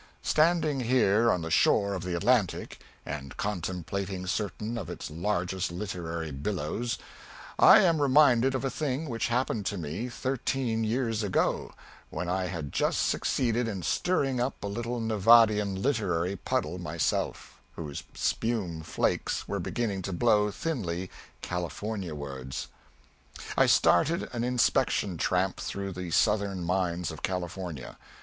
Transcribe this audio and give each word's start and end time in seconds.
Standing 0.23 0.79
here 0.79 1.31
on 1.31 1.43
the 1.43 1.51
shore 1.51 1.93
of 1.93 2.01
the 2.01 2.17
Atlantic 2.17 2.79
and 3.05 3.37
contemplating 3.37 4.25
certain 4.25 4.75
of 4.75 4.89
its 4.89 5.11
largest 5.11 5.71
literary 5.71 6.31
billows, 6.31 6.97
I 7.59 7.81
am 7.81 8.01
reminded 8.01 8.55
of 8.55 8.65
a 8.65 8.71
thing 8.71 9.07
which 9.07 9.27
happened 9.27 9.67
to 9.67 9.77
me 9.77 10.09
thirteen 10.09 10.83
years 10.83 11.21
ago, 11.21 11.73
when 12.09 12.27
I 12.27 12.45
had 12.47 12.73
just 12.73 13.03
succeeded 13.09 13.67
in 13.67 13.83
stirring 13.83 14.39
up 14.39 14.63
a 14.63 14.67
little 14.67 14.99
Nevadian 14.99 15.79
literary 15.79 16.35
puddle 16.35 16.79
myself, 16.79 17.61
whose 17.75 18.01
spume 18.15 18.81
flakes 18.81 19.47
were 19.47 19.59
beginning 19.59 20.01
to 20.01 20.11
blow 20.13 20.49
thinly 20.49 21.11
Californiawards. 21.43 22.69
I 23.55 23.67
started 23.67 24.27
an 24.33 24.43
inspection 24.43 25.19
tramp 25.19 25.59
through 25.59 25.91
the 25.91 26.09
southern 26.09 26.63
mines 26.63 27.11
of 27.11 27.21
California. 27.21 27.99